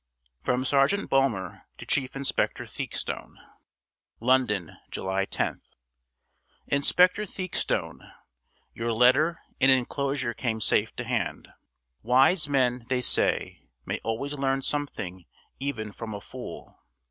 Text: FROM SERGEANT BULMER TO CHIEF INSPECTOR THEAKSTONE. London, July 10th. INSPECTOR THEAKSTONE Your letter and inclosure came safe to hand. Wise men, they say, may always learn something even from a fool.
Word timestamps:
FROM 0.41 0.65
SERGEANT 0.65 1.11
BULMER 1.11 1.67
TO 1.77 1.85
CHIEF 1.85 2.15
INSPECTOR 2.15 2.65
THEAKSTONE. 2.65 3.37
London, 4.19 4.77
July 4.89 5.27
10th. 5.27 5.75
INSPECTOR 6.65 7.27
THEAKSTONE 7.27 8.11
Your 8.73 8.93
letter 8.93 9.37
and 9.59 9.69
inclosure 9.69 10.33
came 10.33 10.59
safe 10.59 10.95
to 10.95 11.03
hand. 11.03 11.49
Wise 12.01 12.49
men, 12.49 12.85
they 12.89 13.03
say, 13.03 13.69
may 13.85 13.99
always 14.03 14.33
learn 14.33 14.63
something 14.63 15.25
even 15.59 15.91
from 15.91 16.15
a 16.15 16.19
fool. 16.21 16.79